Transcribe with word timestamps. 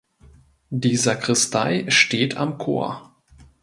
Die 0.71 0.95
Sakristei 0.97 1.85
steht 1.89 2.35
am 2.35 2.57
Chor. 2.57 3.13